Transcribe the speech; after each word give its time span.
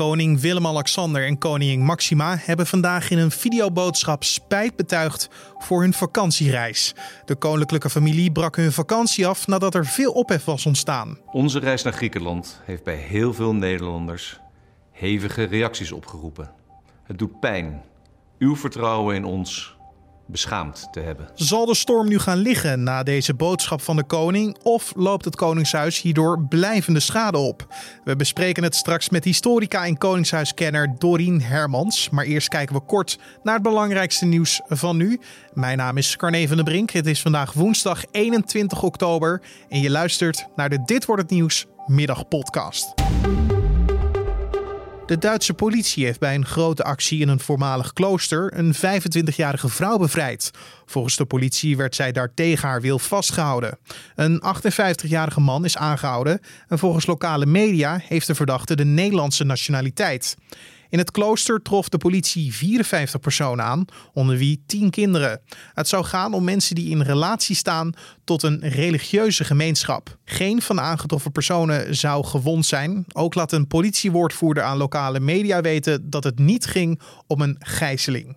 Koning 0.00 0.40
Willem-Alexander 0.40 1.26
en 1.26 1.38
koningin 1.38 1.84
Maxima 1.84 2.36
hebben 2.40 2.66
vandaag 2.66 3.10
in 3.10 3.18
een 3.18 3.30
videoboodschap 3.30 4.24
spijt 4.24 4.76
betuigd 4.76 5.28
voor 5.58 5.80
hun 5.80 5.92
vakantiereis. 5.92 6.94
De 7.24 7.34
koninklijke 7.34 7.90
familie 7.90 8.32
brak 8.32 8.56
hun 8.56 8.72
vakantie 8.72 9.26
af 9.26 9.46
nadat 9.46 9.74
er 9.74 9.86
veel 9.86 10.12
ophef 10.12 10.44
was 10.44 10.66
ontstaan. 10.66 11.18
Onze 11.32 11.58
reis 11.58 11.82
naar 11.82 11.92
Griekenland 11.92 12.60
heeft 12.64 12.84
bij 12.84 12.96
heel 12.96 13.34
veel 13.34 13.54
Nederlanders 13.54 14.40
hevige 14.92 15.44
reacties 15.44 15.92
opgeroepen. 15.92 16.50
Het 17.02 17.18
doet 17.18 17.40
pijn. 17.40 17.82
Uw 18.38 18.56
vertrouwen 18.56 19.16
in 19.16 19.24
ons 19.24 19.76
beschaamd 20.30 20.88
te 20.90 21.00
hebben. 21.00 21.28
Zal 21.34 21.66
de 21.66 21.74
storm 21.74 22.08
nu 22.08 22.18
gaan 22.18 22.38
liggen 22.38 22.82
na 22.82 23.02
deze 23.02 23.34
boodschap 23.34 23.80
van 23.80 23.96
de 23.96 24.04
koning 24.04 24.56
of 24.62 24.92
loopt 24.96 25.24
het 25.24 25.36
Koningshuis 25.36 26.00
hierdoor 26.00 26.46
blijvende 26.48 27.00
schade 27.00 27.38
op? 27.38 27.74
We 28.04 28.16
bespreken 28.16 28.62
het 28.62 28.74
straks 28.74 29.08
met 29.08 29.24
historica 29.24 29.86
en 29.86 29.98
Koningshuiskenner 29.98 30.94
Dorien 30.98 31.42
Hermans. 31.42 32.10
Maar 32.10 32.24
eerst 32.24 32.48
kijken 32.48 32.74
we 32.74 32.80
kort 32.80 33.18
naar 33.42 33.54
het 33.54 33.62
belangrijkste 33.62 34.24
nieuws 34.24 34.60
van 34.68 34.96
nu. 34.96 35.20
Mijn 35.52 35.76
naam 35.76 35.96
is 35.96 36.16
Carne 36.16 36.48
van 36.48 36.56
der 36.56 36.64
Brink. 36.64 36.90
Het 36.90 37.06
is 37.06 37.22
vandaag 37.22 37.52
woensdag 37.52 38.04
21 38.10 38.82
oktober 38.82 39.42
en 39.68 39.80
je 39.80 39.90
luistert 39.90 40.46
naar 40.56 40.68
de 40.68 40.82
Dit 40.84 41.04
wordt 41.04 41.22
het 41.22 41.30
nieuws 41.30 41.66
middagpodcast. 41.86 42.94
De 45.10 45.18
Duitse 45.18 45.54
politie 45.54 46.04
heeft 46.04 46.18
bij 46.18 46.34
een 46.34 46.46
grote 46.46 46.82
actie 46.82 47.20
in 47.20 47.28
een 47.28 47.40
voormalig 47.40 47.92
klooster 47.92 48.58
een 48.58 48.74
25-jarige 48.74 49.68
vrouw 49.68 49.98
bevrijd. 49.98 50.50
Volgens 50.86 51.16
de 51.16 51.24
politie 51.24 51.76
werd 51.76 51.94
zij 51.94 52.12
daar 52.12 52.34
tegen 52.34 52.68
haar 52.68 52.80
wil 52.80 52.98
vastgehouden. 52.98 53.78
Een 54.14 54.42
58-jarige 54.44 55.40
man 55.40 55.64
is 55.64 55.76
aangehouden 55.76 56.40
en 56.68 56.78
volgens 56.78 57.06
lokale 57.06 57.46
media 57.46 58.00
heeft 58.02 58.26
de 58.26 58.34
verdachte 58.34 58.76
de 58.76 58.84
Nederlandse 58.84 59.44
nationaliteit. 59.44 60.36
In 60.90 60.98
het 60.98 61.10
klooster 61.10 61.62
trof 61.62 61.88
de 61.88 61.98
politie 61.98 62.54
54 62.54 63.20
personen 63.20 63.64
aan, 63.64 63.84
onder 64.12 64.36
wie 64.36 64.62
10 64.66 64.90
kinderen. 64.90 65.40
Het 65.74 65.88
zou 65.88 66.04
gaan 66.04 66.34
om 66.34 66.44
mensen 66.44 66.74
die 66.74 66.90
in 66.90 67.02
relatie 67.02 67.56
staan 67.56 67.92
tot 68.24 68.42
een 68.42 68.60
religieuze 68.60 69.44
gemeenschap. 69.44 70.16
Geen 70.24 70.62
van 70.62 70.76
de 70.76 70.82
aangetroffen 70.82 71.32
personen 71.32 71.96
zou 71.96 72.24
gewond 72.24 72.66
zijn. 72.66 73.04
Ook 73.12 73.34
laat 73.34 73.52
een 73.52 73.66
politiewoordvoerder 73.66 74.62
aan 74.62 74.76
lokale 74.76 75.20
media 75.20 75.60
weten 75.60 76.10
dat 76.10 76.24
het 76.24 76.38
niet 76.38 76.66
ging 76.66 77.00
om 77.26 77.40
een 77.40 77.56
gijzeling. 77.58 78.36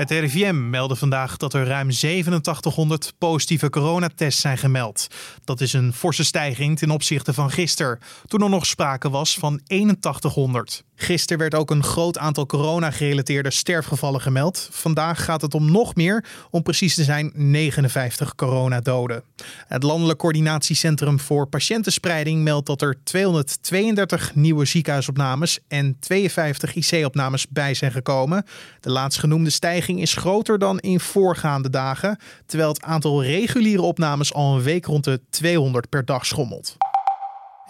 Het 0.00 0.10
RIVM 0.10 0.70
meldde 0.70 0.96
vandaag 0.96 1.36
dat 1.36 1.54
er 1.54 1.66
ruim 1.66 1.88
8700 1.88 3.12
positieve 3.18 3.70
coronatests 3.70 4.40
zijn 4.40 4.58
gemeld. 4.58 5.06
Dat 5.44 5.60
is 5.60 5.72
een 5.72 5.92
forse 5.92 6.24
stijging 6.24 6.78
ten 6.78 6.90
opzichte 6.90 7.32
van 7.32 7.50
gisteren, 7.50 7.98
toen 8.26 8.42
er 8.42 8.48
nog 8.48 8.66
sprake 8.66 9.10
was 9.10 9.38
van 9.38 9.60
8100. 9.66 10.84
Gisteren 11.02 11.38
werd 11.38 11.54
ook 11.54 11.70
een 11.70 11.82
groot 11.82 12.18
aantal 12.18 12.46
corona-gerelateerde 12.46 13.50
sterfgevallen 13.50 14.20
gemeld. 14.20 14.68
Vandaag 14.70 15.24
gaat 15.24 15.42
het 15.42 15.54
om 15.54 15.70
nog 15.70 15.94
meer, 15.94 16.24
om 16.50 16.62
precies 16.62 16.94
te 16.94 17.04
zijn 17.04 17.32
59 17.34 18.34
coronadoden. 18.34 19.22
Het 19.66 19.82
Landelijk 19.82 20.18
Coördinatiecentrum 20.18 21.20
voor 21.20 21.46
Patiëntenspreiding 21.46 22.42
meldt 22.42 22.66
dat 22.66 22.82
er 22.82 22.96
232 23.04 24.34
nieuwe 24.34 24.64
ziekenhuisopnames 24.64 25.58
en 25.68 25.96
52 26.00 26.74
IC-opnames 26.74 27.48
bij 27.48 27.74
zijn 27.74 27.92
gekomen. 27.92 28.44
De 28.80 28.90
laatstgenoemde 28.90 29.50
stijging 29.50 30.00
is 30.00 30.14
groter 30.14 30.58
dan 30.58 30.78
in 30.78 31.00
voorgaande 31.00 31.70
dagen, 31.70 32.18
terwijl 32.46 32.70
het 32.70 32.82
aantal 32.82 33.24
reguliere 33.24 33.82
opnames 33.82 34.34
al 34.34 34.56
een 34.56 34.62
week 34.62 34.84
rond 34.84 35.04
de 35.04 35.20
200 35.30 35.88
per 35.88 36.04
dag 36.04 36.26
schommelt. 36.26 36.76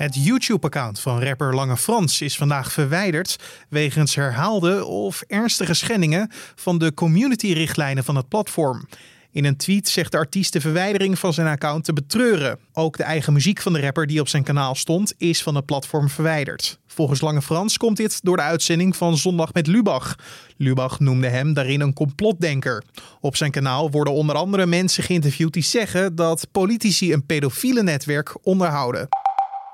Het 0.01 0.25
YouTube-account 0.25 1.01
van 1.01 1.23
rapper 1.23 1.55
Lange 1.55 1.77
Frans 1.77 2.21
is 2.21 2.37
vandaag 2.37 2.73
verwijderd 2.73 3.37
wegens 3.69 4.15
herhaalde 4.15 4.85
of 4.85 5.23
ernstige 5.27 5.75
schendingen 5.75 6.31
van 6.55 6.79
de 6.79 6.95
community-richtlijnen 6.95 8.05
van 8.05 8.17
het 8.17 8.29
platform. 8.29 8.89
In 9.31 9.45
een 9.45 9.57
tweet 9.57 9.89
zegt 9.89 10.13
de 10.13 10.19
artiest 10.19 10.53
de 10.53 10.61
verwijdering 10.61 11.19
van 11.19 11.33
zijn 11.33 11.47
account 11.47 11.85
te 11.85 11.93
betreuren. 11.93 12.59
Ook 12.73 12.97
de 12.97 13.03
eigen 13.03 13.33
muziek 13.33 13.61
van 13.61 13.73
de 13.73 13.81
rapper 13.81 14.07
die 14.07 14.21
op 14.21 14.29
zijn 14.29 14.43
kanaal 14.43 14.75
stond 14.75 15.15
is 15.19 15.43
van 15.43 15.55
het 15.55 15.67
platform 15.67 16.09
verwijderd. 16.09 16.79
Volgens 16.87 17.21
Lange 17.21 17.43
Frans 17.43 17.77
komt 17.77 17.97
dit 17.97 18.21
door 18.23 18.37
de 18.37 18.43
uitzending 18.43 18.97
van 18.97 19.17
Zondag 19.17 19.53
met 19.53 19.67
Lubach. 19.67 20.17
Lubach 20.57 21.01
noemde 21.01 21.29
hem 21.29 21.53
daarin 21.53 21.81
een 21.81 21.93
complotdenker. 21.93 22.83
Op 23.21 23.37
zijn 23.37 23.51
kanaal 23.51 23.91
worden 23.91 24.13
onder 24.13 24.37
andere 24.37 24.67
mensen 24.67 25.03
geïnterviewd 25.03 25.53
die 25.53 25.63
zeggen 25.63 26.15
dat 26.15 26.47
politici 26.53 27.13
een 27.13 27.27
pedofiele 27.27 27.83
netwerk 27.83 28.37
onderhouden. 28.43 29.09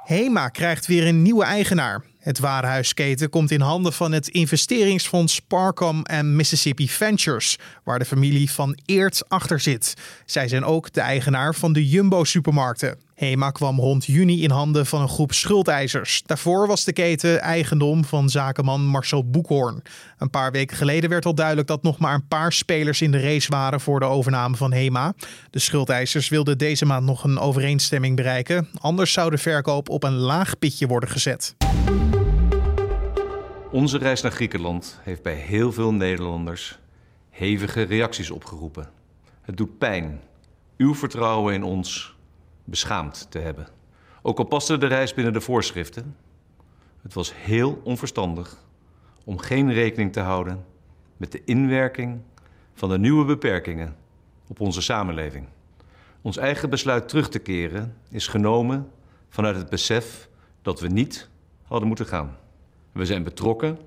HEMA 0.06 0.48
krijgt 0.48 0.86
weer 0.86 1.06
een 1.06 1.22
nieuwe 1.22 1.44
eigenaar. 1.44 2.04
Het 2.18 2.38
warenhuisketen 2.38 3.30
komt 3.30 3.50
in 3.50 3.60
handen 3.60 3.92
van 3.92 4.12
het 4.12 4.28
investeringsfonds 4.28 5.34
Sparcom 5.34 6.02
en 6.02 6.36
Mississippi 6.36 6.88
Ventures, 6.88 7.58
waar 7.84 7.98
de 7.98 8.04
familie 8.04 8.50
van 8.50 8.78
Eert 8.84 9.28
achter 9.28 9.60
zit. 9.60 9.94
Zij 10.26 10.48
zijn 10.48 10.64
ook 10.64 10.92
de 10.92 11.00
eigenaar 11.00 11.54
van 11.54 11.72
de 11.72 11.88
Jumbo-supermarkten. 11.88 13.05
HEMA 13.16 13.50
kwam 13.50 13.80
rond 13.80 14.04
juni 14.04 14.42
in 14.42 14.50
handen 14.50 14.86
van 14.86 15.00
een 15.00 15.08
groep 15.08 15.32
schuldeisers. 15.32 16.22
Daarvoor 16.26 16.66
was 16.66 16.84
de 16.84 16.92
keten 16.92 17.40
eigendom 17.40 18.04
van 18.04 18.28
zakenman 18.28 18.86
Marcel 18.86 19.30
Boekhoorn. 19.30 19.82
Een 20.18 20.30
paar 20.30 20.52
weken 20.52 20.76
geleden 20.76 21.10
werd 21.10 21.24
al 21.26 21.34
duidelijk 21.34 21.68
dat 21.68 21.82
nog 21.82 21.98
maar 21.98 22.14
een 22.14 22.28
paar 22.28 22.52
spelers 22.52 23.00
in 23.00 23.10
de 23.10 23.20
race 23.20 23.50
waren 23.50 23.80
voor 23.80 24.00
de 24.00 24.06
overname 24.06 24.56
van 24.56 24.72
HEMA. 24.72 25.14
De 25.50 25.58
schuldeisers 25.58 26.28
wilden 26.28 26.58
deze 26.58 26.86
maand 26.86 27.06
nog 27.06 27.24
een 27.24 27.38
overeenstemming 27.38 28.16
bereiken. 28.16 28.68
Anders 28.80 29.12
zou 29.12 29.30
de 29.30 29.38
verkoop 29.38 29.88
op 29.88 30.02
een 30.02 30.16
laag 30.16 30.58
pitje 30.58 30.86
worden 30.86 31.08
gezet. 31.08 31.56
Onze 33.70 33.98
reis 33.98 34.20
naar 34.20 34.32
Griekenland 34.32 34.98
heeft 35.02 35.22
bij 35.22 35.34
heel 35.34 35.72
veel 35.72 35.92
Nederlanders 35.92 36.78
hevige 37.30 37.82
reacties 37.82 38.30
opgeroepen. 38.30 38.88
Het 39.42 39.56
doet 39.56 39.78
pijn. 39.78 40.20
Uw 40.76 40.94
vertrouwen 40.94 41.54
in 41.54 41.62
ons 41.62 42.15
beschaamd 42.66 43.26
te 43.30 43.38
hebben. 43.38 43.68
Ook 44.22 44.38
al 44.38 44.44
paste 44.44 44.78
de 44.78 44.86
reis 44.86 45.14
binnen 45.14 45.32
de 45.32 45.40
voorschriften, 45.40 46.16
het 47.02 47.14
was 47.14 47.32
heel 47.34 47.80
onverstandig 47.84 48.64
om 49.24 49.38
geen 49.38 49.72
rekening 49.72 50.12
te 50.12 50.20
houden 50.20 50.64
met 51.16 51.32
de 51.32 51.42
inwerking 51.44 52.20
van 52.74 52.88
de 52.88 52.98
nieuwe 52.98 53.24
beperkingen 53.24 53.96
op 54.48 54.60
onze 54.60 54.82
samenleving. 54.82 55.46
Ons 56.22 56.36
eigen 56.36 56.70
besluit 56.70 57.08
terug 57.08 57.28
te 57.28 57.38
keren 57.38 57.96
is 58.10 58.26
genomen 58.26 58.90
vanuit 59.28 59.56
het 59.56 59.68
besef 59.68 60.28
dat 60.62 60.80
we 60.80 60.88
niet 60.88 61.28
hadden 61.62 61.88
moeten 61.88 62.06
gaan. 62.06 62.36
We 62.92 63.04
zijn 63.04 63.22
betrokken, 63.22 63.78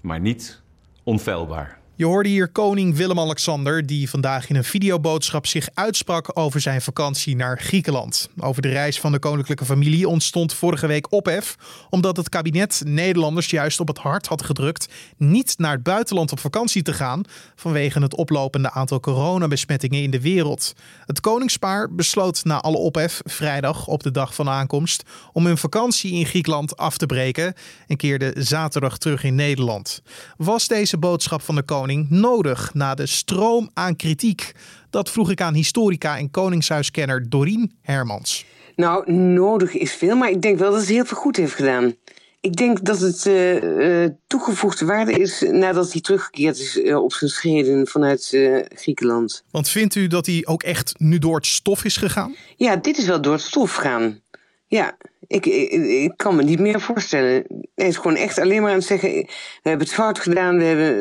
maar 0.00 0.20
niet 0.20 0.60
onfeilbaar. 1.02 1.78
Je 1.98 2.04
hoorde 2.04 2.28
hier 2.28 2.48
koning 2.48 2.96
Willem-Alexander, 2.96 3.86
die 3.86 4.10
vandaag 4.10 4.48
in 4.48 4.56
een 4.56 4.64
videoboodschap 4.64 5.46
zich 5.46 5.68
uitsprak 5.74 6.38
over 6.38 6.60
zijn 6.60 6.82
vakantie 6.82 7.36
naar 7.36 7.58
Griekenland. 7.58 8.28
Over 8.38 8.62
de 8.62 8.68
reis 8.68 9.00
van 9.00 9.12
de 9.12 9.18
koninklijke 9.18 9.64
familie 9.64 10.08
ontstond 10.08 10.52
vorige 10.52 10.86
week 10.86 11.12
ophef, 11.12 11.56
omdat 11.90 12.16
het 12.16 12.28
kabinet 12.28 12.82
Nederlanders 12.84 13.50
juist 13.50 13.80
op 13.80 13.88
het 13.88 13.98
hart 13.98 14.26
had 14.26 14.42
gedrukt 14.42 14.88
niet 15.16 15.54
naar 15.58 15.72
het 15.72 15.82
buitenland 15.82 16.32
op 16.32 16.38
vakantie 16.38 16.82
te 16.82 16.92
gaan 16.92 17.22
vanwege 17.54 18.00
het 18.00 18.14
oplopende 18.14 18.70
aantal 18.70 19.00
coronabesmettingen 19.00 20.02
in 20.02 20.10
de 20.10 20.20
wereld. 20.20 20.72
Het 21.06 21.20
koningspaar 21.20 21.94
besloot 21.94 22.44
na 22.44 22.60
alle 22.60 22.78
ophef 22.78 23.20
vrijdag 23.24 23.86
op 23.86 24.02
de 24.02 24.10
dag 24.10 24.34
van 24.34 24.48
aankomst 24.48 25.02
om 25.32 25.46
hun 25.46 25.58
vakantie 25.58 26.12
in 26.12 26.26
Griekenland 26.26 26.76
af 26.76 26.98
te 26.98 27.06
breken 27.06 27.54
en 27.86 27.96
keerde 27.96 28.32
zaterdag 28.38 28.98
terug 28.98 29.24
in 29.24 29.34
Nederland. 29.34 30.02
Was 30.36 30.68
deze 30.68 30.98
boodschap 30.98 31.42
van 31.42 31.54
de 31.54 31.62
koning 31.62 31.84
nodig 32.08 32.74
na 32.74 32.94
de 32.94 33.06
stroom 33.06 33.70
aan 33.74 33.96
kritiek? 33.96 34.52
Dat 34.90 35.10
vroeg 35.10 35.30
ik 35.30 35.40
aan 35.40 35.54
historica 35.54 36.18
en 36.18 36.30
koningshuiskenner 36.30 37.30
Dorien 37.30 37.78
Hermans. 37.82 38.44
Nou, 38.76 39.12
nodig 39.12 39.74
is 39.74 39.92
veel, 39.92 40.16
maar 40.16 40.30
ik 40.30 40.42
denk 40.42 40.58
wel 40.58 40.70
dat 40.70 40.80
het 40.80 40.88
heel 40.88 41.04
veel 41.04 41.16
goed 41.16 41.36
heeft 41.36 41.54
gedaan. 41.54 41.94
Ik 42.40 42.56
denk 42.56 42.84
dat 42.84 43.00
het 43.00 43.24
uh, 43.24 44.06
toegevoegde 44.26 44.84
waarde 44.84 45.12
is 45.12 45.44
nadat 45.50 45.92
hij 45.92 46.00
teruggekeerd 46.00 46.58
is 46.58 46.76
uh, 46.76 47.02
op 47.02 47.12
zijn 47.12 47.30
schreden 47.30 47.86
vanuit 47.86 48.38
Griekenland. 48.74 49.44
Want 49.50 49.68
vindt 49.68 49.94
u 49.94 50.06
dat 50.06 50.26
hij 50.26 50.42
ook 50.44 50.62
echt 50.62 50.94
nu 50.98 51.18
door 51.18 51.36
het 51.36 51.46
stof 51.46 51.84
is 51.84 51.96
gegaan? 51.96 52.34
Ja, 52.56 52.76
dit 52.76 52.98
is 52.98 53.06
wel 53.06 53.20
door 53.20 53.32
het 53.32 53.42
stof 53.42 53.74
gegaan. 53.74 54.20
Ja, 54.66 54.96
ik, 55.26 55.46
ik, 55.46 55.70
ik, 55.72 56.12
kan 56.16 56.36
me 56.36 56.42
niet 56.42 56.58
meer 56.58 56.80
voorstellen. 56.80 57.44
Hij 57.74 57.86
is 57.86 57.96
gewoon 57.96 58.16
echt 58.16 58.38
alleen 58.38 58.62
maar 58.62 58.70
aan 58.70 58.76
het 58.76 58.86
zeggen: 58.86 59.10
we 59.10 59.68
hebben 59.68 59.86
het 59.86 59.96
fout 59.96 60.18
gedaan, 60.18 60.58
we, 60.58 60.64
hebben, 60.64 60.96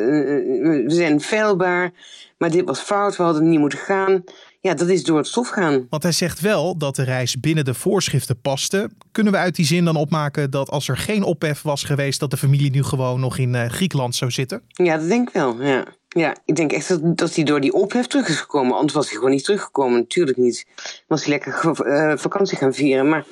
we 0.86 0.92
zijn 0.94 1.22
feilbaar, 1.22 1.92
maar 2.38 2.52
dit 2.52 2.66
was 2.66 2.80
fout, 2.80 3.16
we 3.16 3.24
hadden 3.24 3.50
niet 3.50 3.60
moeten 3.60 3.80
gaan. 3.80 4.24
Ja, 4.62 4.74
dat 4.74 4.90
is 4.90 5.04
door 5.04 5.18
het 5.18 5.28
stof 5.28 5.50
gaan. 5.50 5.88
Want 5.90 6.04
hij 6.04 6.12
zegt 6.12 6.40
wel 6.40 6.78
dat 6.78 6.96
de 6.96 7.04
reis 7.04 7.40
binnen 7.40 7.66
de 7.66 7.74
voorschriften 7.74 8.42
paste. 8.42 8.90
Kunnen 9.12 9.34
we 9.34 9.40
uit 9.40 9.56
die 9.56 9.66
zin 9.66 9.86
dan 9.86 9.96
opmaken 9.96 10.52
dat 10.52 10.70
als 10.70 10.88
er 10.88 10.98
geen 10.98 11.24
ophef 11.24 11.62
was 11.62 11.84
geweest, 11.84 12.20
dat 12.20 12.32
de 12.32 12.38
familie 12.38 12.72
nu 12.72 12.84
gewoon 12.84 13.20
nog 13.20 13.38
in 13.38 13.54
uh, 13.54 13.66
Griekenland 13.66 14.16
zou 14.16 14.32
zitten? 14.32 14.62
Ja, 14.68 14.98
dat 14.98 15.08
denk 15.08 15.28
ik 15.28 15.34
wel. 15.34 15.62
Ja. 15.62 15.86
Ja, 16.10 16.36
ik 16.46 16.56
denk 16.56 16.72
echt 16.72 16.88
dat, 16.88 17.18
dat 17.18 17.36
hij 17.36 17.44
door 17.44 17.62
die 17.62 17.74
ophef 17.74 18.08
terug 18.08 18.28
is 18.28 18.40
gekomen. 18.40 18.76
Anders 18.76 18.94
was 18.94 19.06
hij 19.06 19.16
gewoon 19.16 19.32
niet 19.32 19.44
teruggekomen. 19.44 20.00
Natuurlijk 20.00 20.38
niet. 20.38 20.66
Was 21.08 21.26
hij 21.26 21.30
lekker 21.30 21.74
uh, 21.86 22.18
vakantie 22.18 22.58
gaan 22.58 22.74
vieren. 22.74 23.10
Maar 23.10 23.26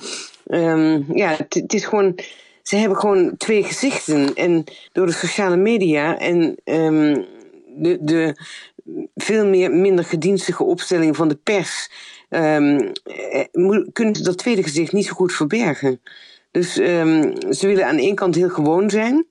um, 0.48 1.06
ja, 1.14 1.36
het 1.50 1.74
is 1.74 1.86
gewoon 1.86 2.16
ze 2.64 2.76
hebben 2.76 2.98
gewoon 2.98 3.38
twee 3.38 3.64
gezichten. 3.64 4.34
En 4.34 4.64
door 4.92 5.06
de 5.06 5.12
sociale 5.12 5.56
media 5.56 6.20
en 6.20 6.56
ehm, 6.64 7.22
de, 7.68 7.98
de 8.02 8.36
veel 9.16 9.46
meer, 9.46 9.72
minder 9.72 10.06
gedienstige 10.06 10.64
opstelling 10.64 11.16
van 11.16 11.28
de 11.28 11.36
pers. 11.36 11.90
Um, 12.30 12.92
kunnen 13.92 14.16
ze 14.16 14.24
dat 14.24 14.38
tweede 14.38 14.64
gezicht 14.64 14.92
niet 14.92 15.06
zo 15.06 15.14
goed 15.14 15.34
verbergen. 15.34 16.02
Dus 16.52 16.74
ze 16.74 17.60
willen 17.60 17.86
aan 17.86 17.96
de 17.96 18.02
ene 18.02 18.14
kant 18.14 18.36
heel 18.36 18.50
gewoon 18.50 18.90
zijn. 18.90 19.26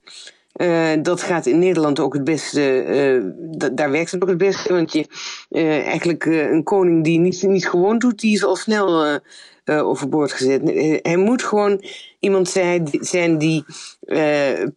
Uh, 0.56 0.92
dat 1.02 1.22
gaat 1.22 1.46
in 1.46 1.58
Nederland 1.58 2.00
ook 2.00 2.12
het 2.12 2.24
beste, 2.24 2.84
uh, 2.86 3.70
daar 3.72 3.90
werkt 3.90 4.10
het 4.10 4.22
ook 4.22 4.28
het 4.28 4.38
beste. 4.38 4.72
Want 4.72 4.92
je, 4.92 5.06
uh, 5.50 5.86
eigenlijk 5.86 6.24
een 6.24 6.62
koning 6.62 7.04
die 7.04 7.18
niet, 7.18 7.42
niet 7.42 7.68
gewoon 7.68 7.98
doet, 7.98 8.20
die 8.20 8.34
is 8.34 8.44
al 8.44 8.56
snel 8.56 9.20
overboord 9.64 10.32
gezet. 10.32 10.60
hij 11.02 11.16
moet 11.16 11.42
gewoon 11.42 11.84
iemand 12.20 12.48
zijn, 12.48 12.88
zijn 12.90 13.38
die 13.38 13.64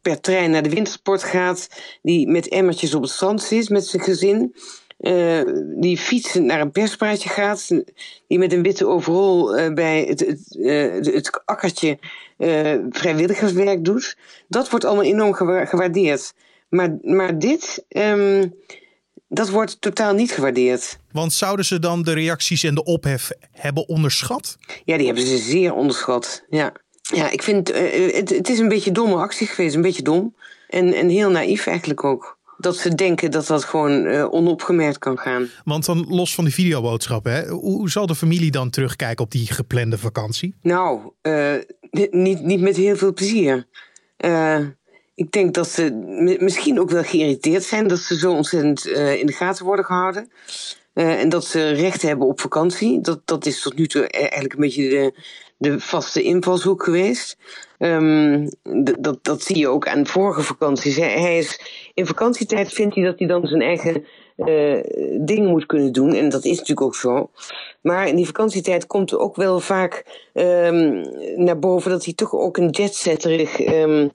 per 0.02 0.22
trein 0.22 0.52
naar 0.52 0.64
de 0.64 0.70
wintersport 0.70 1.24
gaat, 1.24 1.70
die 2.02 2.28
met 2.28 2.48
emmertjes 2.48 2.94
op 2.94 3.02
het 3.02 3.12
strand 3.12 3.42
zit 3.42 3.70
met 3.70 3.86
zijn 3.86 4.04
gezin. 4.04 4.56
Uh, 5.08 5.42
die 5.78 5.98
fietsend 5.98 6.46
naar 6.46 6.62
een 6.62 6.72
perspraatje 6.72 7.30
gaat, 7.30 7.68
die 8.28 8.40
met 8.40 8.54
een 8.54 8.62
witte 8.62 8.88
overal 8.88 9.60
uh, 9.60 9.74
bij 9.74 10.04
het, 10.04 10.20
het, 10.20 10.56
uh, 10.60 10.94
het 10.94 11.42
akkertje 11.46 11.98
vrijwilligerswerk 12.90 13.86
doet. 13.86 14.18
Dat 14.48 14.70
wordt 14.70 14.86
allemaal 14.86 15.04
enorm 15.04 15.34
gewaardeerd. 15.68 16.34
Maar, 16.70 16.98
maar 17.02 17.40
dit, 17.40 17.86
um, 17.90 18.54
dat 19.28 19.50
wordt 19.50 19.82
totaal 19.82 20.14
niet 20.14 20.32
gewaardeerd. 20.32 20.98
Want 21.12 21.34
zouden 21.34 21.66
ze 21.66 21.80
dan 21.80 22.04
de 22.04 22.14
reacties 22.14 22.64
en 22.64 22.76
de 22.76 22.84
ophef 22.84 23.32
hebben 23.52 23.88
onderschat? 23.88 24.58
Ja, 24.86 24.98
die 24.98 25.06
hebben 25.06 25.26
ze 25.26 25.38
zeer 25.38 25.74
onderschat. 25.74 26.46
Ja, 26.50 26.74
ja 27.02 27.32
ik 27.32 27.44
vind 27.44 27.68
het, 27.68 28.30
het 28.30 28.50
is 28.50 28.60
een 28.60 28.70
beetje 28.70 28.92
domme 28.92 29.16
actie 29.16 29.48
geweest, 29.48 29.76
een 29.76 29.82
beetje 29.82 30.04
dom. 30.04 30.36
En, 30.68 30.94
en 30.94 31.10
heel 31.10 31.30
naïef 31.30 31.68
eigenlijk 31.68 32.04
ook 32.04 32.35
dat 32.58 32.78
ze 32.78 32.96
denken 32.96 33.32
dat 33.32 33.48
dat 33.48 33.64
gewoon 33.64 34.06
uh, 34.06 34.34
onopgemerkt 34.34 34.98
kan 34.98 35.18
gaan. 35.18 35.50
Want 35.64 35.86
dan 35.86 36.06
los 36.10 36.36
van 36.36 36.44
die 36.44 36.54
videoboodschappen, 36.54 37.32
hè, 37.32 37.48
hoe 37.48 37.90
zal 37.90 38.06
de 38.06 38.16
familie 38.16 38.52
dan 38.52 38.70
terugkijken 38.70 39.26
op 39.26 39.32
die 39.32 39.48
geplande 39.48 39.98
vakantie? 39.98 40.56
Nou, 40.62 41.00
uh, 41.22 41.54
niet, 42.12 42.42
niet 42.42 42.62
met 42.62 42.76
heel 42.76 42.96
veel 42.96 43.14
plezier. 43.14 43.68
Uh, 44.18 44.60
ik 45.16 45.32
denk 45.32 45.54
dat 45.54 45.70
ze 45.70 45.92
misschien 46.40 46.80
ook 46.80 46.90
wel 46.90 47.04
geïrriteerd 47.04 47.64
zijn 47.64 47.88
dat 47.88 48.00
ze 48.00 48.18
zo 48.18 48.32
ontzettend 48.32 48.86
in 48.88 49.26
de 49.26 49.34
gaten 49.34 49.66
worden 49.66 49.86
gehouden. 49.86 50.32
en 50.94 51.30
dat 51.30 51.46
ze 51.46 51.70
recht 51.70 52.02
hebben 52.02 52.28
op 52.28 52.40
vakantie. 52.40 53.02
Dat, 53.02 53.22
dat 53.26 53.46
is 53.46 53.62
tot 53.62 53.76
nu 53.76 53.88
toe 53.88 54.04
e-, 54.04 54.08
eigenlijk 54.08 54.54
een 54.54 54.60
beetje 54.60 54.90
de, 54.90 55.14
de 55.72 55.80
vaste 55.80 56.22
invalshoek 56.24 56.84
geweest. 56.84 57.38
Um, 57.80 58.50
dat, 59.00 59.18
dat 59.22 59.42
zie 59.42 59.58
je 59.58 59.68
ook 59.68 59.88
aan 59.88 60.08
vorige 60.08 60.42
vakanties. 60.42 60.96
Hij 60.96 61.38
is, 61.38 61.60
in 61.94 62.06
vakantietijd 62.06 62.74
vindt 62.74 62.96
hij 62.96 63.04
dat 63.04 63.20
hij 63.20 63.28
dan 63.28 63.48
zijn 63.48 63.62
eigen 63.62 64.06
uh, 64.38 64.84
dingen 65.20 65.50
moet 65.50 65.66
kunnen 65.66 65.92
doen. 65.92 66.14
En 66.14 66.30
dat 66.30 66.46
is 66.46 66.52
natuurlijk 66.52 66.82
ook 66.82 66.96
zo. 66.96 67.30
Maar 67.82 68.08
in 68.08 68.16
die 68.16 68.26
vakantietijd 68.26 68.88
komt 68.88 69.12
er 69.12 69.20
ook 69.20 69.36
wel 69.36 69.60
vaak 69.60 70.06
um, 70.34 71.06
naar 71.36 71.60
boven 71.60 71.92
dat 71.92 72.06
hij 72.06 72.14
toch 72.14 72.34
ook 72.34 72.58
een 72.58 72.70
jetsetterig, 72.70 73.60
um, 73.68 74.12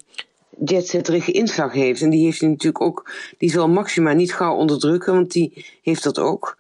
inslag 1.26 1.72
heeft. 1.72 2.02
En 2.02 2.10
die 2.10 2.24
heeft 2.24 2.40
hij 2.40 2.48
natuurlijk 2.48 2.84
ook. 2.84 3.10
Die 3.38 3.50
zal 3.50 3.68
Maxima 3.68 4.12
niet 4.12 4.34
gauw 4.34 4.54
onderdrukken, 4.54 5.12
want 5.12 5.32
die 5.32 5.66
heeft 5.82 6.04
dat 6.04 6.18
ook. 6.18 6.56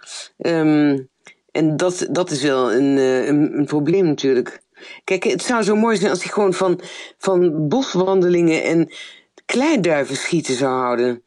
En 1.52 1.76
dat, 1.76 2.08
dat 2.10 2.30
is 2.30 2.42
wel 2.42 2.72
een, 2.72 2.96
een, 2.96 3.58
een 3.58 3.66
probleem 3.66 4.04
natuurlijk. 4.04 4.60
Kijk, 5.04 5.24
het 5.24 5.42
zou 5.42 5.62
zo 5.62 5.76
mooi 5.76 5.96
zijn 5.96 6.10
als 6.10 6.22
hij 6.22 6.32
gewoon 6.32 6.54
van, 6.54 6.80
van 7.18 7.68
boswandelingen 7.68 8.62
en 8.62 8.92
kleiduiven 9.44 10.16
schieten 10.16 10.54
zou 10.54 10.80
houden. 10.80 11.22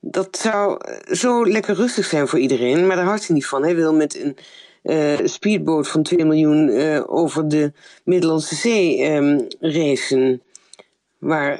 Dat 0.00 0.36
zou 0.36 0.80
zo 1.12 1.46
lekker 1.46 1.74
rustig 1.74 2.06
zijn 2.06 2.28
voor 2.28 2.38
iedereen, 2.38 2.86
maar 2.86 2.96
daar 2.96 3.04
houdt 3.04 3.26
hij 3.26 3.34
niet 3.36 3.46
van. 3.46 3.62
Hij 3.62 3.74
wil 3.74 3.94
met 3.94 4.20
een 4.20 4.36
uh, 4.82 5.26
speedboot 5.26 5.88
van 5.88 6.02
2 6.02 6.24
miljoen 6.24 6.68
uh, 6.68 7.02
over 7.06 7.48
de 7.48 7.72
Middellandse 8.04 8.54
Zee 8.54 9.10
um, 9.10 9.46
racen. 9.60 10.42
Waar 11.18 11.58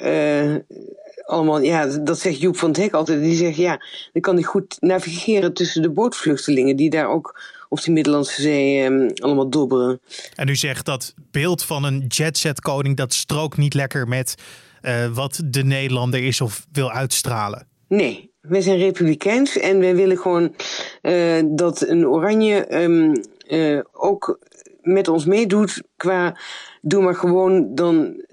allemaal, 1.25 1.61
ja, 1.61 1.87
dat 1.87 2.19
zegt 2.19 2.41
Joep 2.41 2.57
van 2.57 2.69
het 2.69 2.79
Hek 2.79 2.93
altijd. 2.93 3.21
Die 3.21 3.37
zegt, 3.37 3.57
ja, 3.57 3.81
dan 4.13 4.23
kan 4.23 4.35
hij 4.35 4.43
goed 4.43 4.77
navigeren 4.81 5.55
tussen 5.55 5.83
de 5.83 5.91
bootvluchtelingen 5.91 6.77
die 6.77 6.91
daar 6.91 7.09
ook 7.09 7.41
op 7.75 7.83
die 7.85 7.93
Middellandse 7.93 8.43
Zee 8.43 8.85
um, 8.85 9.11
allemaal 9.15 9.51
dobberen. 9.51 10.01
En 10.35 10.49
u 10.49 10.57
zegt 10.57 10.85
dat 10.85 11.15
beeld 11.31 11.65
van 11.65 11.85
een 11.85 12.05
jetset 12.09 12.61
koning, 12.61 12.97
dat 12.97 13.13
strookt 13.13 13.57
niet 13.57 13.75
lekker 13.75 14.09
met 14.09 14.35
uh, 14.83 15.07
wat 15.07 15.43
de 15.45 15.65
Nederlander 15.65 16.25
is 16.25 16.41
of 16.41 16.67
wil 16.73 16.91
uitstralen. 16.91 17.67
Nee, 17.89 18.31
wij 18.41 18.61
zijn 18.61 18.79
republikeins 18.79 19.59
en 19.59 19.79
wij 19.79 19.97
willen 19.97 20.19
gewoon 20.19 20.55
uh, 21.03 21.43
dat 21.47 21.89
een 21.89 22.07
oranje 22.07 22.83
um, 22.83 23.13
uh, 23.49 23.81
ook 23.93 24.39
met 24.83 25.09
ons 25.09 25.25
meedoet 25.25 25.83
qua 25.97 26.39
doe 26.83 27.03
maar 27.03 27.17
gewoon, 27.17 27.75
dan 27.75 28.25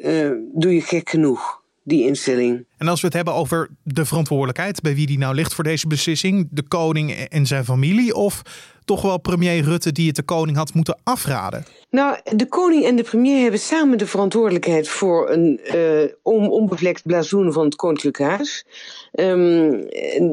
doe 0.53 0.73
je 0.73 0.81
gek 0.81 1.09
genoeg 1.09 1.61
die 1.83 2.07
instelling. 2.07 2.65
En 2.77 2.88
als 2.88 3.01
we 3.01 3.07
het 3.07 3.15
hebben 3.15 3.33
over 3.33 3.69
de 3.83 4.05
verantwoordelijkheid, 4.05 4.81
bij 4.81 4.95
wie 4.95 5.07
die 5.07 5.17
nou 5.17 5.35
ligt 5.35 5.53
voor 5.53 5.63
deze 5.63 5.88
beslissing, 5.88 6.47
de 6.51 6.63
koning 6.67 7.11
en 7.11 7.45
zijn 7.45 7.65
familie, 7.65 8.15
of 8.15 8.41
toch 8.85 9.01
wel 9.01 9.17
premier 9.17 9.63
Rutte 9.63 9.91
die 9.91 10.07
het 10.07 10.15
de 10.15 10.23
koning 10.23 10.57
had 10.57 10.73
moeten 10.73 10.99
afraden? 11.03 11.65
Nou, 11.89 12.17
de 12.35 12.47
koning 12.47 12.85
en 12.85 12.95
de 12.95 13.03
premier 13.03 13.41
hebben 13.41 13.59
samen 13.59 13.97
de 13.97 14.07
verantwoordelijkheid 14.07 14.89
voor 14.89 15.29
een 15.29 15.59
uh, 15.75 16.11
onbevlekt 16.51 17.01
blazoen 17.03 17.53
van 17.53 17.65
het 17.65 17.75
Koninklijk 17.75 18.19
Huis. 18.19 18.65
Um, 19.13 19.85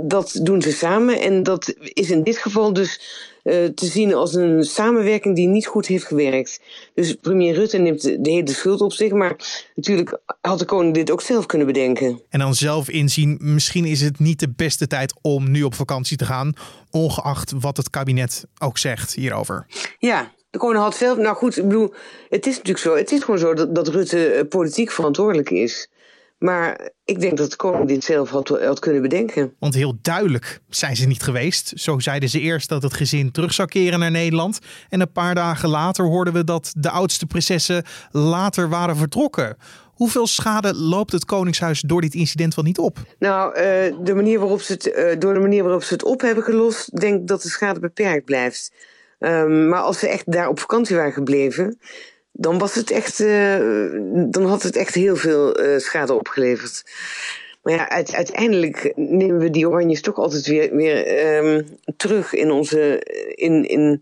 dat 0.09 0.41
doen 0.43 0.63
ze 0.63 0.73
samen 0.73 1.21
en 1.21 1.43
dat 1.43 1.75
is 1.79 2.11
in 2.11 2.23
dit 2.23 2.37
geval 2.39 2.73
dus 2.73 3.01
te 3.75 3.87
zien 3.87 4.15
als 4.15 4.35
een 4.35 4.65
samenwerking 4.65 5.37
die 5.37 5.47
niet 5.47 5.67
goed 5.67 5.87
heeft 5.87 6.05
gewerkt. 6.05 6.61
Dus 6.95 7.15
premier 7.15 7.55
Rutte 7.55 7.79
neemt 7.79 8.03
de 8.03 8.31
hele 8.31 8.51
schuld 8.51 8.81
op 8.81 8.93
zich, 8.93 9.13
maar 9.13 9.37
natuurlijk 9.75 10.21
had 10.41 10.59
de 10.59 10.65
koning 10.65 10.95
dit 10.95 11.11
ook 11.11 11.23
zelf 11.23 11.47
kunnen 11.47 11.67
bedenken. 11.67 12.23
En 12.29 12.39
dan 12.39 12.55
zelf 12.55 12.89
inzien, 12.89 13.39
misschien 13.41 13.85
is 13.85 14.01
het 14.01 14.19
niet 14.19 14.41
de 14.41 14.53
beste 14.57 14.87
tijd 14.87 15.15
om 15.23 15.51
nu 15.51 15.63
op 15.63 15.75
vakantie 15.75 16.17
te 16.17 16.25
gaan, 16.25 16.53
ongeacht 16.91 17.53
wat 17.61 17.77
het 17.77 17.91
kabinet 17.91 18.47
ook 18.59 18.79
zegt 18.79 19.15
hierover. 19.15 19.67
Ja, 19.99 20.33
de 20.51 20.59
koning 20.59 20.83
had 20.83 20.97
zelf. 20.97 21.19
Nou 21.19 21.37
goed, 21.37 21.57
ik 21.57 21.69
bedoel, 21.69 21.95
het 22.29 22.47
is 22.47 22.53
natuurlijk 22.53 22.85
zo. 22.85 22.97
Het 22.97 23.13
is 23.13 23.21
gewoon 23.23 23.39
zo 23.39 23.55
dat, 23.55 23.75
dat 23.75 23.89
Rutte 23.89 24.27
eh, 24.27 24.49
politiek 24.49 24.91
verantwoordelijk 24.91 25.51
is. 25.51 25.89
Maar 26.39 26.91
ik 27.05 27.21
denk 27.21 27.37
dat 27.37 27.51
de 27.51 27.57
koning 27.57 27.89
dit 27.89 28.05
zelf 28.05 28.31
had, 28.31 28.49
had, 28.49 28.79
kunnen 28.79 29.03
bedenken. 29.03 29.55
Want 29.59 29.75
heel 29.75 29.99
duidelijk 30.03 30.61
zijn 30.69 30.97
ze 30.97 31.07
niet 31.07 31.23
geweest. 31.23 31.73
Zo 31.75 31.99
zeiden 31.99 32.29
ze 32.29 32.41
eerst 32.41 32.69
dat 32.69 32.83
het 32.83 32.95
gezin 32.95 33.31
terug 33.31 33.53
zou 33.53 33.69
keren 33.69 33.99
naar 33.99 34.11
Nederland. 34.11 34.59
En 34.89 35.01
een 35.01 35.13
paar 35.13 35.35
dagen 35.35 35.69
later 35.69 36.05
hoorden 36.05 36.33
we 36.33 36.45
dat 36.45 36.73
de 36.77 36.91
oudste 36.91 37.27
prinsessen 37.27 37.85
later 38.11 38.69
waren 38.69 38.97
vertrokken. 38.97 39.57
Hoeveel 39.95 40.27
schade 40.27 40.75
loopt 40.75 41.13
het 41.13 41.25
Koningshuis 41.25 41.81
door 41.81 42.01
dit 42.01 42.15
incident 42.15 42.55
wel 42.55 42.65
niet 42.65 42.79
op? 42.79 42.99
Nou, 43.19 43.49
uh, 43.49 43.63
de 44.05 44.15
manier 44.15 44.39
waarop 44.39 44.61
ze 44.61 44.73
het, 44.73 44.87
uh, 44.87 45.19
door 45.19 45.35
de 45.35 45.41
manier 45.41 45.63
waarop 45.63 45.83
ze 45.83 45.93
het 45.93 46.05
op 46.05 46.21
hebben 46.21 46.45
gelost, 46.45 47.01
denk 47.01 47.21
ik 47.21 47.27
dat 47.27 47.43
de 47.43 47.49
schade 47.49 47.81
beperkt 47.81 48.25
blijft. 48.25 48.73
Um, 49.19 49.69
maar 49.69 49.81
als 49.81 49.99
ze 49.99 50.09
echt 50.09 50.33
daar 50.33 50.49
op 50.49 50.61
vakantie 50.61 50.97
waren 50.97 51.13
gebleven, 51.13 51.79
dan 52.41 52.59
was 52.59 52.75
het 52.75 52.91
echt, 52.91 53.21
uh, 53.21 53.59
dan 54.31 54.45
had 54.45 54.63
het 54.63 54.77
echt 54.77 54.95
heel 54.95 55.17
veel 55.17 55.61
uh, 55.61 55.79
schade 55.79 56.13
opgeleverd. 56.13 56.85
Maar 57.63 57.73
ja, 57.75 57.89
uiteindelijk 57.89 58.93
nemen 58.97 59.39
we 59.39 59.51
die 59.51 59.69
oranjes 59.69 60.01
toch 60.01 60.17
altijd 60.17 60.47
weer, 60.47 60.75
weer 60.77 61.37
um, 61.45 61.67
terug 61.97 62.35
in 62.35 62.51
onze, 62.51 63.03
in, 63.35 63.69
in, 63.69 64.01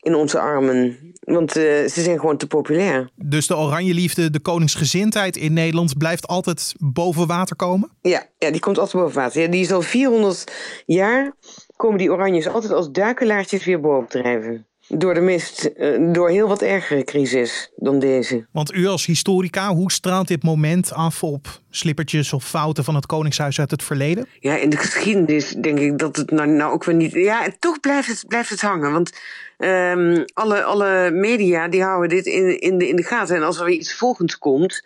in 0.00 0.14
onze 0.14 0.38
armen. 0.38 0.96
Want 1.20 1.56
uh, 1.56 1.64
ze 1.64 2.02
zijn 2.02 2.18
gewoon 2.20 2.36
te 2.36 2.46
populair. 2.46 3.10
Dus 3.14 3.46
de 3.46 3.56
oranje 3.56 3.94
liefde, 3.94 4.30
de 4.30 4.40
koningsgezindheid 4.40 5.36
in 5.36 5.52
Nederland 5.52 5.98
blijft 5.98 6.26
altijd 6.26 6.74
boven 6.78 7.26
water 7.26 7.56
komen? 7.56 7.90
Ja, 8.00 8.26
ja 8.38 8.50
die 8.50 8.60
komt 8.60 8.78
altijd 8.78 9.02
boven 9.02 9.20
water. 9.20 9.40
Ja, 9.40 9.48
die 9.48 9.60
is 9.60 9.72
al 9.72 9.82
400 9.82 10.52
jaar 10.86 11.32
komen 11.76 11.98
die 11.98 12.12
oranjes 12.12 12.48
altijd 12.48 12.72
als 12.72 12.90
duikelaartjes 12.90 13.64
weer 13.64 13.80
boven 13.80 14.08
drijven 14.08 14.67
door 14.88 15.14
de 15.14 15.20
mist, 15.20 15.64
eh, 15.64 16.12
door 16.12 16.28
heel 16.28 16.48
wat 16.48 16.62
ergere 16.62 17.04
crisis 17.04 17.72
dan 17.76 17.98
deze. 17.98 18.46
Want 18.52 18.74
u 18.74 18.86
als 18.86 19.06
historica, 19.06 19.74
hoe 19.74 19.92
straalt 19.92 20.28
dit 20.28 20.42
moment 20.42 20.92
af 20.92 21.22
op 21.22 21.60
slippertjes 21.70 22.32
of 22.32 22.44
fouten 22.44 22.84
van 22.84 22.94
het 22.94 23.06
Koningshuis 23.06 23.58
uit 23.60 23.70
het 23.70 23.82
verleden? 23.82 24.26
Ja, 24.40 24.56
in 24.56 24.70
de 24.70 24.76
geschiedenis 24.76 25.50
denk 25.50 25.78
ik 25.78 25.98
dat 25.98 26.16
het 26.16 26.30
nou, 26.30 26.48
nou 26.48 26.72
ook 26.72 26.84
weer 26.84 26.94
niet. 26.94 27.12
Ja, 27.12 27.48
toch 27.58 27.80
blijft 27.80 28.08
het, 28.08 28.24
blijft 28.28 28.50
het 28.50 28.60
hangen. 28.60 28.92
Want 28.92 29.12
um, 29.58 30.24
alle, 30.34 30.62
alle 30.62 31.10
media 31.10 31.68
die 31.68 31.82
houden 31.82 32.08
dit 32.08 32.26
in, 32.26 32.60
in, 32.60 32.78
de, 32.78 32.88
in 32.88 32.96
de 32.96 33.02
gaten. 33.04 33.36
En 33.36 33.42
als 33.42 33.58
er 33.58 33.64
weer 33.64 33.78
iets 33.78 33.94
volgens 33.94 34.38
komt, 34.38 34.84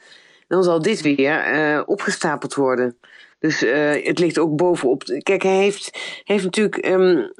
dan 0.48 0.62
zal 0.62 0.82
dit 0.82 1.00
weer 1.00 1.54
uh, 1.54 1.82
opgestapeld 1.86 2.54
worden. 2.54 2.96
Dus 3.42 3.62
uh, 3.62 4.04
het 4.04 4.18
ligt 4.18 4.38
ook 4.38 4.56
bovenop. 4.56 5.02
Kijk, 5.22 5.42
hij 5.42 5.56
heeft, 5.56 5.98
heeft 6.24 6.44
natuurlijk 6.44 6.86
um, 6.86 7.30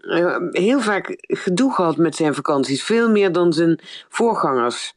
heel 0.51 0.81
vaak 0.81 1.15
gedoe 1.19 1.73
gehad 1.73 1.97
met 1.97 2.17
zijn 2.17 2.35
vakanties. 2.35 2.83
Veel 2.83 3.11
meer 3.11 3.33
dan 3.33 3.53
zijn 3.53 3.81
voorgangers. 4.09 4.95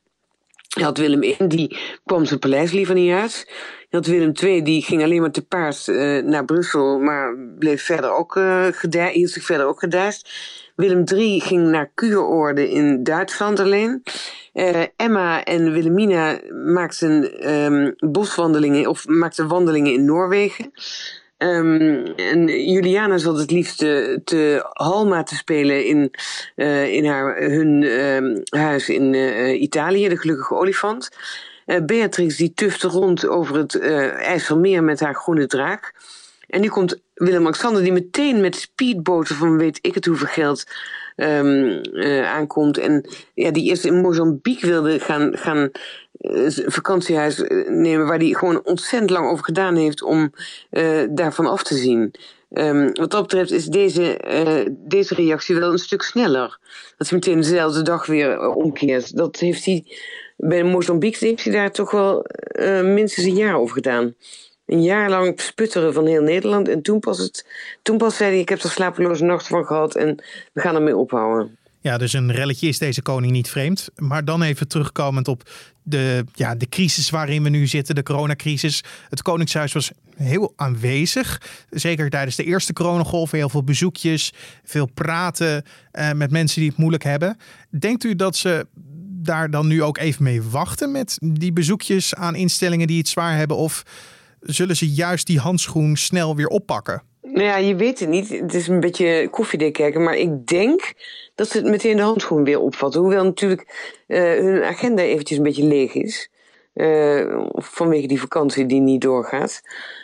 Je 0.68 0.84
had 0.84 0.98
Willem 0.98 1.24
I, 1.24 1.36
die 1.48 1.78
kwam 2.06 2.26
zijn 2.26 2.40
paleis 2.40 2.72
liever 2.72 2.96
niet 2.96 3.12
uit. 3.12 3.52
Je 3.90 3.96
had 3.96 4.06
Willem 4.06 4.32
II, 4.44 4.62
die 4.62 4.82
ging 4.82 5.04
alleen 5.04 5.22
maar 5.22 5.32
te 5.32 5.46
paard 5.46 5.88
uh, 5.88 6.24
naar 6.24 6.46
Brussel, 6.46 7.00
maar 7.00 7.38
bleef 7.60 7.84
verder 7.84 8.12
ook, 8.12 8.36
uh, 8.36 8.68
hield 9.12 9.30
zich 9.30 9.44
verder 9.44 9.66
ook 9.66 9.80
gedijst. 9.80 10.30
Willem 10.76 11.04
III 11.06 11.40
ging 11.40 11.68
naar 11.68 11.92
kuuroorde 11.94 12.72
in 12.72 13.04
Duitsland 13.04 13.60
alleen. 13.60 14.04
Uh, 14.54 14.84
Emma 14.96 15.44
en 15.44 15.72
Wilhelmina 15.72 16.40
maakten 16.74 17.46
um, 17.54 17.96
boswandelingen 17.98 18.88
of 18.88 19.08
maakten 19.08 19.48
wandelingen 19.48 19.94
in 19.94 20.06
Noorwegen. 20.06 20.72
Um, 21.38 22.06
en 22.16 22.48
Juliana 22.72 23.18
zat 23.18 23.38
het 23.38 23.52
liefst 23.52 23.78
te, 23.78 24.22
te 24.24 24.70
Halma 24.74 25.24
te 25.24 25.36
spelen 25.36 25.86
in, 25.86 26.12
uh, 26.56 26.94
in 26.94 27.06
haar, 27.06 27.38
hun 27.38 27.84
um, 27.84 28.42
huis 28.50 28.90
in 28.90 29.14
uh, 29.14 29.62
Italië, 29.62 30.10
de 30.10 30.18
Gelukkige 30.18 30.56
Olifant. 30.56 31.10
Beatrix 31.86 32.38
die 32.38 32.54
tufte 32.54 32.88
rond 32.88 33.28
over 33.28 33.58
het 33.58 33.80
IJsselmeer 33.80 34.84
met 34.84 35.00
haar 35.00 35.16
groene 35.16 35.48
draak. 35.48 35.94
En 36.48 36.62
nu 36.62 36.68
komt 36.68 37.02
Willem-Alexander 37.14 37.84
die 37.84 37.92
meteen 37.92 38.42
met 38.42 38.56
speedboten 38.56 39.36
van 39.36 39.58
weet 39.58 39.80
ik 39.82 39.94
het 39.94 40.06
hoeveel 40.06 40.28
geld 40.28 40.64
um, 41.16 41.82
aankomt. 42.24 42.78
En 42.78 43.06
ja, 43.34 43.52
die 43.52 43.64
eerst 43.64 43.86
in 43.86 44.02
Mozambique 44.02 44.68
wilde 44.68 45.00
gaan, 45.00 45.38
gaan 45.38 45.72
vakantiehuis 46.66 47.44
nemen, 47.68 48.08
waar 48.08 48.18
hij 48.18 48.34
gewoon 48.34 48.64
ontzettend 48.64 49.12
lang 49.12 49.30
over 49.30 49.46
gedaan 49.46 49.76
heeft 49.76 50.04
om 50.04 50.34
uh, 50.72 51.04
daarvan 51.10 51.46
af 51.46 51.64
te 51.64 51.76
zien. 51.76 52.14
Um, 52.52 52.94
wat 52.94 53.12
dat 53.12 53.22
betreft 53.22 53.52
is 53.52 53.66
deze, 53.66 54.20
deze 54.70 55.16
reactie 55.16 55.56
wel 55.56 55.72
een 55.72 55.78
stuk 55.78 56.02
sneller. 56.02 56.60
Dat 56.98 57.10
hij 57.10 57.18
meteen 57.18 57.42
dezelfde 57.42 57.82
dag 57.82 58.06
weer 58.06 58.50
omkeert. 58.50 59.18
Dat 59.18 59.40
heeft 59.40 59.66
hij 59.66 59.86
bij 60.38 60.64
Mozambique 60.64 61.28
heeft 61.28 61.44
hij 61.44 61.54
daar 61.54 61.72
toch 61.72 61.92
wel 61.92 62.26
minstens 62.84 63.26
een 63.26 63.36
jaar 63.36 63.56
over 63.56 63.76
gedaan. 63.76 64.16
Een 64.66 64.84
jaar 64.84 65.10
lang 65.10 65.42
sputteren 65.42 65.94
van 65.94 66.06
heel 66.06 66.22
Nederland. 66.22 66.68
En 66.68 66.82
toen 66.82 67.00
pas, 67.00 67.18
het, 67.18 67.46
toen 67.82 67.98
pas 67.98 68.16
zei 68.16 68.30
hij: 68.30 68.40
Ik 68.40 68.50
heb 68.50 68.62
er 68.62 68.70
slapeloze 68.70 69.24
nacht 69.24 69.48
van 69.48 69.66
gehad 69.66 69.96
en 69.96 70.24
we 70.54 70.62
gaan 70.62 70.76
ermee 70.76 70.98
ophouden. 70.98 71.58
Ja, 71.86 71.98
dus 71.98 72.14
een 72.14 72.32
relletje 72.32 72.68
is 72.68 72.78
deze 72.78 73.02
koning 73.02 73.32
niet 73.32 73.50
vreemd. 73.50 73.90
Maar 73.96 74.26
dan 74.26 74.42
even 74.42 74.68
terugkomend 74.68 75.28
op 75.28 75.50
de, 75.84 76.24
ja, 76.34 76.56
de 76.56 76.70
crisis 76.70 77.10
waarin 77.10 77.44
we 77.44 77.50
nu 77.50 77.68
zitten, 77.68 77.96
de 77.96 78.04
coronacrisis. 78.04 78.84
Het 79.10 79.22
Koningshuis 79.22 79.74
was 79.74 79.92
heel 80.16 80.54
aanwezig. 80.56 81.42
Zeker 81.70 82.10
tijdens 82.10 82.36
de 82.36 82.44
eerste 82.44 82.74
coronagolf. 82.74 83.32
Heel 83.32 83.50
veel 83.50 83.64
bezoekjes, 83.64 84.34
veel 84.64 84.90
praten 84.94 85.64
eh, 85.92 86.12
met 86.12 86.32
mensen 86.32 86.60
die 86.60 86.70
het 86.70 86.78
moeilijk 86.78 87.04
hebben. 87.04 87.38
Denkt 87.70 88.04
u 88.04 88.16
dat 88.16 88.36
ze 88.36 88.68
daar 89.22 89.50
dan 89.50 89.68
nu 89.68 89.84
ook 89.84 89.98
even 89.98 90.24
mee 90.24 90.42
wachten 90.44 90.92
met 90.92 91.18
die 91.22 91.54
bezoekjes 91.54 92.16
aan 92.16 92.36
instellingen 92.36 92.88
die 92.88 92.98
het 92.98 93.08
zwaar 93.08 93.38
hebben? 93.38 93.58
Of 93.58 93.84
zullen 94.46 94.76
ze 94.76 94.90
juist 94.90 95.28
die 95.28 95.40
handschoen 95.40 95.96
snel 95.96 96.36
weer 96.36 96.48
oppakken? 96.48 97.04
Nou 97.22 97.44
ja, 97.44 97.58
je 97.58 97.76
weet 97.76 98.00
het 98.00 98.10
niet. 98.10 98.30
Het 98.30 98.54
is 98.54 98.68
een 98.68 98.80
beetje 98.80 99.28
koffiedik 99.30 99.74
kijken. 99.74 100.04
Maar 100.04 100.16
ik 100.16 100.48
denk 100.48 100.94
dat 101.36 101.50
ze 101.50 101.58
het 101.58 101.68
meteen 101.68 101.96
de 101.96 102.02
handschoen 102.02 102.44
weer 102.44 102.60
opvatten. 102.60 103.02
Hoewel 103.02 103.24
natuurlijk 103.24 103.94
uh, 104.08 104.20
hun 104.20 104.64
agenda 104.64 105.02
eventjes 105.02 105.38
een 105.38 105.44
beetje 105.44 105.64
leeg 105.64 105.94
is. 105.94 106.30
Uh, 106.74 107.46
vanwege 107.52 108.08
die 108.08 108.20
vakantie 108.20 108.66
die 108.66 108.82
niet 108.82 109.02
doorgaat. 109.02 109.62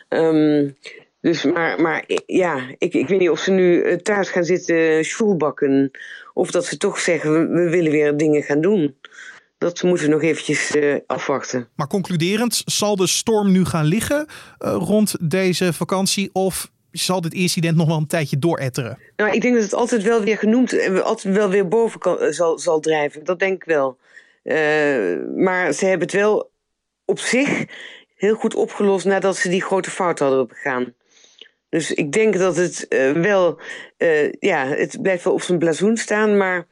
Um, 0.09 0.75
dus, 1.21 1.43
maar, 1.43 1.81
maar 1.81 2.03
ja, 2.25 2.61
ik, 2.77 2.93
ik 2.93 3.07
weet 3.07 3.19
niet 3.19 3.29
of 3.29 3.39
ze 3.39 3.51
nu 3.51 3.81
eh, 3.81 3.97
thuis 3.97 4.29
gaan 4.29 4.43
zitten 4.43 5.05
schoolbakken. 5.05 5.91
Of 6.33 6.51
dat 6.51 6.65
ze 6.65 6.77
toch 6.77 6.99
zeggen, 6.99 7.53
we 7.53 7.69
willen 7.69 7.91
weer 7.91 8.17
dingen 8.17 8.43
gaan 8.43 8.61
doen 8.61 8.95
dat 9.61 9.83
moeten 9.83 10.05
we 10.05 10.11
nog 10.11 10.21
eventjes 10.21 10.75
uh, 10.75 10.95
afwachten. 11.07 11.67
Maar 11.75 11.87
concluderend, 11.87 12.61
zal 12.65 12.95
de 12.95 13.07
storm 13.07 13.51
nu 13.51 13.65
gaan 13.65 13.85
liggen 13.85 14.25
uh, 14.59 14.75
rond 14.79 15.15
deze 15.19 15.73
vakantie? 15.73 16.29
Of 16.33 16.71
zal 16.91 17.21
dit 17.21 17.33
incident 17.33 17.77
nog 17.77 17.87
wel 17.87 17.97
een 17.97 18.07
tijdje 18.07 18.39
dooretteren? 18.39 18.97
Nou, 19.15 19.31
ik 19.31 19.41
denk 19.41 19.53
dat 19.53 19.63
het 19.63 19.73
altijd 19.73 20.03
wel 20.03 20.21
weer 20.23 20.37
genoemd 20.37 20.73
en 20.73 21.03
altijd 21.03 21.35
wel 21.35 21.49
weer 21.49 21.67
boven 21.67 21.99
kan, 21.99 22.19
eh, 22.19 22.31
zal, 22.31 22.59
zal 22.59 22.79
drijven. 22.79 23.23
Dat 23.23 23.39
denk 23.39 23.55
ik 23.55 23.63
wel. 23.63 23.97
Uh, 24.43 24.55
maar 25.35 25.73
ze 25.73 25.85
hebben 25.85 26.07
het 26.07 26.17
wel 26.17 26.51
op 27.05 27.19
zich 27.19 27.65
heel 28.15 28.35
goed 28.35 28.55
opgelost 28.55 29.05
nadat 29.05 29.37
ze 29.37 29.49
die 29.49 29.61
grote 29.61 29.89
fout 29.89 30.19
hadden 30.19 30.47
begaan. 30.47 30.93
Dus 31.69 31.91
ik 31.91 32.11
denk 32.11 32.37
dat 32.37 32.55
het 32.55 32.85
wel, 33.13 33.59
ja, 34.39 34.67
het 34.67 35.01
blijft 35.01 35.23
wel 35.23 35.33
op 35.33 35.41
zijn 35.41 35.59
blazoen 35.59 35.97
staan, 35.97 36.37
maar 36.37 36.67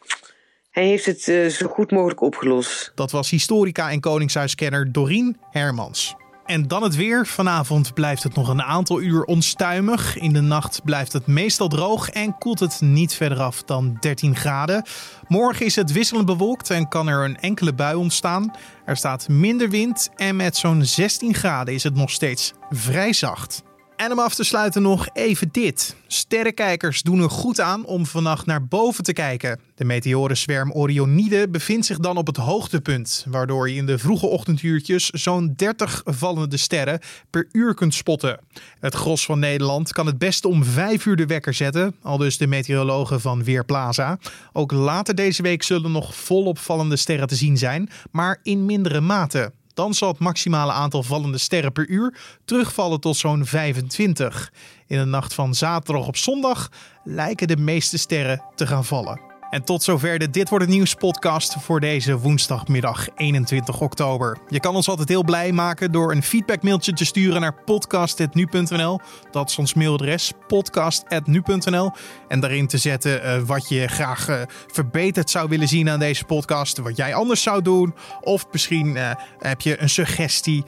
hij 0.70 0.86
heeft 0.86 1.06
het 1.06 1.28
uh, 1.28 1.48
zo 1.48 1.68
goed 1.68 1.92
mogelijk 1.92 2.22
opgelost. 2.22 2.92
Dat 2.96 3.12
was 3.12 3.30
historica 3.30 3.92
en 3.92 4.00
koningshuiskenner 4.00 4.92
Dorien 4.92 5.38
Hermans. 5.52 6.16
En 6.50 6.68
dan 6.68 6.84
het 6.84 6.96
weer. 6.96 7.28
Vanavond 7.28 7.94
blijft 7.94 8.24
het 8.24 8.36
nog 8.36 8.48
een 8.48 8.62
aantal 8.62 9.02
uur 9.02 9.24
onstuimig. 9.24 10.18
In 10.18 10.34
de 10.34 10.42
nacht 10.42 10.82
blijft 10.84 11.14
het 11.14 11.28
meestal 11.28 11.68
droog 11.68 12.10
en 12.10 12.38
koelt 12.38 12.60
het 12.60 12.82
niet 12.82 13.14
verder 13.14 13.40
af 13.40 13.64
dan 13.64 13.98
13 14.00 14.36
graden. 14.36 14.84
Morgen 15.28 15.66
is 15.66 15.76
het 15.76 15.92
wisselend 15.92 16.26
bewolkt 16.26 16.70
en 16.70 16.88
kan 16.88 17.08
er 17.08 17.24
een 17.24 17.40
enkele 17.40 17.74
bui 17.74 17.96
ontstaan. 17.96 18.56
Er 18.86 18.98
staat 18.98 19.28
minder 19.28 19.70
wind 19.70 20.10
en 20.16 20.36
met 20.36 20.58
zo'n 20.58 20.86
16 20.86 21.34
graden 21.34 21.74
is 21.74 21.84
het 21.84 21.96
nog 21.96 22.10
steeds 22.10 22.54
vrij 22.70 23.14
zacht. 23.14 23.64
En 24.00 24.12
om 24.12 24.20
af 24.20 24.36
te 24.36 24.44
sluiten 24.44 24.82
nog 24.82 25.08
even 25.14 25.50
dit. 25.52 25.96
Sterrenkijkers 26.08 27.02
doen 27.02 27.22
er 27.22 27.30
goed 27.30 27.60
aan 27.60 27.86
om 27.86 28.06
vannacht 28.06 28.46
naar 28.46 28.66
boven 28.68 29.04
te 29.04 29.14
kijken. 29.14 29.60
De 29.76 29.86
meteorenzwerm 29.86 30.72
Orionide 30.72 31.50
bevindt 31.50 31.86
zich 31.86 31.98
dan 31.98 32.18
op 32.18 32.28
het 32.28 32.38
hoogtepunt, 32.38 33.26
waardoor 33.30 33.70
je 33.70 33.76
in 33.76 33.86
de 33.86 33.98
vroege 33.98 34.26
ochtenduurtjes 34.26 35.10
zo'n 35.10 35.54
30 35.56 36.02
vallende 36.06 36.58
sterren 36.58 37.00
per 37.30 37.48
uur 37.52 37.74
kunt 37.74 37.94
spotten. 37.94 38.40
Het 38.80 38.96
gros 38.96 39.26
van 39.26 39.40
Nederland 39.40 39.92
kan 39.92 40.06
het 40.06 40.18
beste 40.18 40.48
om 40.48 40.64
5 40.64 41.06
uur 41.06 41.16
de 41.16 41.26
wekker 41.26 41.54
zetten, 41.54 41.96
al 42.02 42.18
dus 42.18 42.38
de 42.38 42.48
meteorologen 42.48 43.22
van 43.22 43.44
Weerplaza. 43.44 44.18
Ook 44.54 44.72
later 44.72 45.16
deze 45.16 45.42
week 45.42 45.64
zullen 45.64 45.92
nog 45.92 46.16
volop 46.16 46.58
vallende 46.60 46.96
sterren 46.96 47.28
te 47.28 47.36
zien 47.36 47.58
zijn, 47.58 47.90
maar 48.12 48.40
in 48.44 48.66
mindere 48.66 49.02
mate. 49.02 49.52
Dan 49.80 49.94
zal 49.94 50.08
het 50.08 50.20
maximale 50.20 50.72
aantal 50.72 51.04
vallende 51.04 51.38
sterren 51.38 51.72
per 51.72 51.88
uur 51.88 52.18
terugvallen 52.46 53.00
tot 53.00 53.18
zo'n 53.18 53.46
25. 53.46 54.54
In 54.88 54.98
de 54.98 55.06
nacht 55.06 55.34
van 55.34 55.54
zaterdag 55.54 56.08
op 56.08 56.18
zondag 56.18 56.70
lijken 57.04 57.48
de 57.48 57.58
meeste 57.58 57.98
sterren 57.98 58.44
te 58.56 58.68
gaan 58.68 58.86
vallen. 58.86 59.29
En 59.50 59.64
tot 59.64 59.84
zover 59.84 60.20
de 60.20 60.30
Dit 60.30 60.50
Wordt 60.50 60.66
Het 60.66 60.74
Nieuws 60.74 60.94
podcast 60.94 61.56
voor 61.60 61.80
deze 61.80 62.18
woensdagmiddag 62.18 63.08
21 63.16 63.82
oktober. 63.82 64.38
Je 64.48 64.60
kan 64.60 64.76
ons 64.76 64.90
altijd 64.90 65.10
heel 65.10 65.24
blij 65.24 65.52
maken 65.52 65.92
door 65.92 66.12
een 66.12 66.24
feedbackmailtje 66.24 66.94
te 66.94 67.06
sturen 67.06 67.42
naar 67.42 67.64
podcast.nu.nl. 67.64 69.00
Dat 69.32 69.50
is 69.50 69.58
ons 69.58 69.74
mailadres, 69.74 70.32
podcast.nu.nl. 70.48 71.92
En 72.28 72.40
daarin 72.40 72.68
te 72.68 72.78
zetten 72.78 73.26
uh, 73.26 73.42
wat 73.42 73.70
je 73.70 73.88
graag 73.88 74.30
uh, 74.30 74.42
verbeterd 74.68 75.30
zou 75.30 75.50
willen 75.50 75.68
zien 75.68 75.90
aan 75.90 76.00
deze 76.00 76.26
podcast. 76.26 76.78
Wat 76.78 76.98
jij 76.98 77.14
anders 77.14 77.42
zou 77.42 77.62
doen. 77.62 77.96
Of 78.22 78.46
misschien 78.52 78.88
uh, 78.88 79.12
heb 79.40 79.62
je 79.62 79.82
een 79.82 79.90
suggestie 79.90 80.64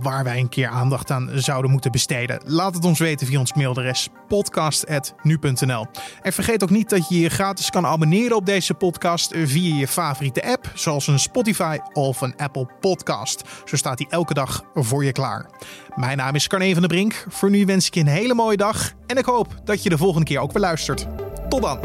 waar 0.00 0.24
wij 0.24 0.38
een 0.38 0.48
keer 0.48 0.68
aandacht 0.68 1.10
aan 1.10 1.30
zouden 1.34 1.70
moeten 1.70 1.90
besteden. 1.92 2.40
Laat 2.44 2.74
het 2.74 2.84
ons 2.84 2.98
weten 2.98 3.26
via 3.26 3.38
ons 3.38 3.54
mailadres, 3.54 4.08
podcast.nu.nl. 4.28 5.86
En 6.22 6.32
vergeet 6.32 6.62
ook 6.62 6.70
niet 6.70 6.90
dat 6.90 7.08
je 7.08 7.20
je 7.20 7.28
gratis 7.28 7.70
kan 7.70 7.86
abonneren 7.94 8.36
op 8.36 8.46
deze 8.46 8.74
podcast 8.74 9.32
via 9.36 9.76
je 9.76 9.88
favoriete 9.88 10.44
app, 10.44 10.70
zoals 10.74 11.06
een 11.06 11.18
Spotify 11.18 11.78
of 11.92 12.20
een 12.20 12.36
Apple 12.36 12.66
Podcast. 12.80 13.42
Zo 13.64 13.76
staat 13.76 13.98
hij 13.98 14.08
elke 14.10 14.34
dag 14.34 14.62
voor 14.74 15.04
je 15.04 15.12
klaar. 15.12 15.46
Mijn 15.94 16.16
naam 16.16 16.34
is 16.34 16.46
Carne 16.46 16.72
van 16.72 16.80
der 16.80 16.88
Brink. 16.88 17.26
Voor 17.28 17.50
nu 17.50 17.64
wens 17.66 17.86
ik 17.86 17.94
je 17.94 18.00
een 18.00 18.06
hele 18.06 18.34
mooie 18.34 18.56
dag 18.56 18.92
en 19.06 19.16
ik 19.16 19.24
hoop 19.24 19.54
dat 19.64 19.82
je 19.82 19.88
de 19.88 19.98
volgende 19.98 20.26
keer 20.26 20.38
ook 20.38 20.52
weer 20.52 20.62
luistert. 20.62 21.06
Tot 21.48 21.62
dan! 21.62 21.78